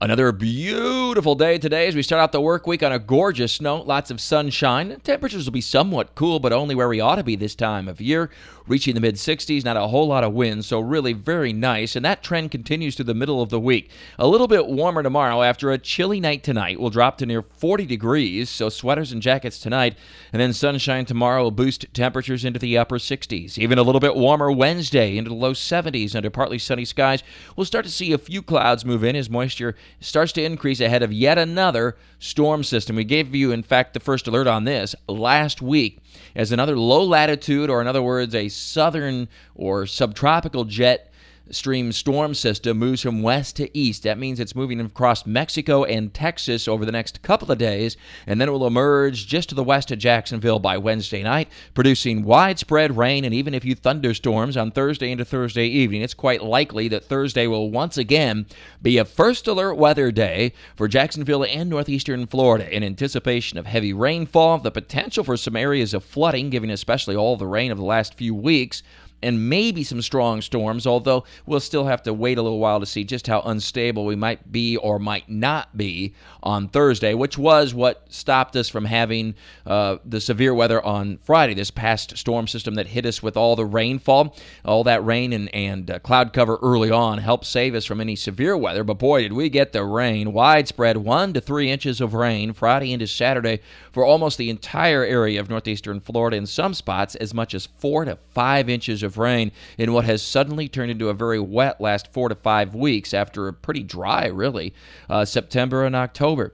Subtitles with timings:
[0.00, 3.88] Another beautiful day today as we start out the work week on a gorgeous note.
[3.88, 5.00] Lots of sunshine.
[5.02, 8.00] Temperatures will be somewhat cool, but only where we ought to be this time of
[8.00, 8.30] year,
[8.68, 9.64] reaching the mid 60s.
[9.64, 11.96] Not a whole lot of wind, so really very nice.
[11.96, 13.90] And that trend continues through the middle of the week.
[14.20, 16.78] A little bit warmer tomorrow after a chilly night tonight.
[16.78, 19.96] We'll drop to near 40 degrees, so sweaters and jackets tonight.
[20.32, 23.58] And then sunshine tomorrow will boost temperatures into the upper 60s.
[23.58, 27.24] Even a little bit warmer Wednesday into the low 70s under partly sunny skies.
[27.56, 31.02] We'll start to see a few clouds move in as moisture starts to increase ahead
[31.02, 32.96] of yet another storm system.
[32.96, 35.98] We gave you, in fact, the first alert on this last week
[36.34, 41.07] as another low latitude, or in other words, a southern or subtropical jet
[41.50, 44.02] stream storm system moves from west to east.
[44.02, 47.96] That means it's moving across Mexico and Texas over the next couple of days,
[48.26, 52.22] and then it will emerge just to the west of Jacksonville by Wednesday night, producing
[52.22, 56.02] widespread rain and even a few thunderstorms on Thursday into Thursday evening.
[56.02, 58.46] It's quite likely that Thursday will once again
[58.82, 63.92] be a first alert weather day for Jacksonville and northeastern Florida in anticipation of heavy
[63.92, 67.84] rainfall, the potential for some areas of flooding, given especially all the rain of the
[67.84, 68.82] last few weeks
[69.22, 72.86] and maybe some strong storms, although we'll still have to wait a little while to
[72.86, 77.74] see just how unstable we might be or might not be on Thursday, which was
[77.74, 79.34] what stopped us from having
[79.66, 83.56] uh, the severe weather on Friday, this past storm system that hit us with all
[83.56, 84.36] the rainfall.
[84.64, 88.16] All that rain and, and uh, cloud cover early on helped save us from any
[88.16, 90.32] severe weather, but boy, did we get the rain.
[90.32, 93.60] Widespread one to three inches of rain Friday into Saturday
[93.92, 98.04] for almost the entire area of northeastern Florida, in some spots, as much as four
[98.04, 102.12] to five inches of rain in what has suddenly turned into a very wet last
[102.12, 104.74] four to five weeks after a pretty dry, really,
[105.08, 106.52] uh, September and October.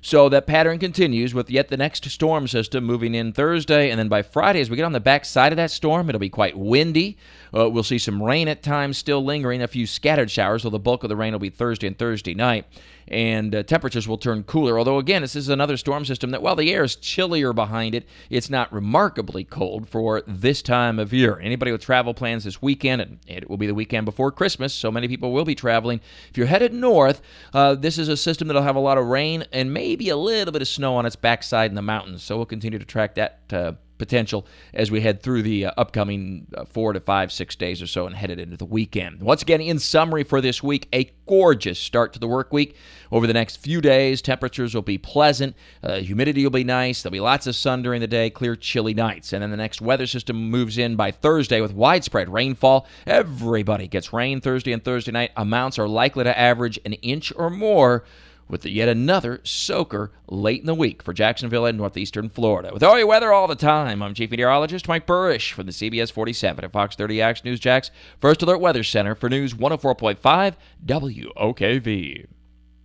[0.00, 4.08] So that pattern continues with yet the next storm system moving in Thursday, and then
[4.08, 6.56] by Friday, as we get on the back side of that storm, it'll be quite
[6.56, 7.18] windy.
[7.54, 10.78] Uh, we'll see some rain at times still lingering, a few scattered showers, so the
[10.78, 12.66] bulk of the rain will be Thursday and Thursday night.
[13.10, 14.78] And uh, temperatures will turn cooler.
[14.78, 18.06] Although, again, this is another storm system that, while the air is chillier behind it,
[18.28, 21.40] it's not remarkably cold for this time of year.
[21.40, 24.90] Anybody with travel plans this weekend, and it will be the weekend before Christmas, so
[24.90, 26.02] many people will be traveling.
[26.28, 27.22] If you're headed north,
[27.54, 30.52] uh, this is a system that'll have a lot of rain and maybe a little
[30.52, 32.22] bit of snow on its backside in the mountains.
[32.22, 36.46] So we'll continue to track that uh, potential as we head through the uh, upcoming
[36.56, 39.20] uh, four to five, six days or so and headed into the weekend.
[39.20, 42.76] Once again, in summary for this week, a gorgeous start to the work week.
[43.10, 47.12] Over the next few days, temperatures will be pleasant, uh, humidity will be nice, there'll
[47.12, 49.32] be lots of sun during the day, clear, chilly nights.
[49.32, 52.86] And then the next weather system moves in by Thursday with widespread rainfall.
[53.06, 55.32] Everybody gets rain Thursday and Thursday night.
[55.36, 58.04] Amounts are likely to average an inch or more
[58.48, 62.70] with yet another soaker late in the week for Jacksonville and northeastern Florida.
[62.72, 66.10] With all your weather all the time, I'm Chief Meteorologist Mike Buresh from the CBS
[66.12, 70.54] 47 at Fox 30 Action News Jax First Alert Weather Center for News 104.5
[70.86, 72.26] WOKV.